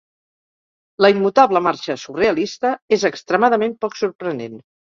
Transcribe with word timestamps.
La 1.05 1.11
immutable 1.15 1.61
marxa 1.67 1.97
surrealista 2.05 2.75
és 2.99 3.07
extremadament 3.13 3.81
poc 3.87 4.01
sorprenent. 4.05 4.61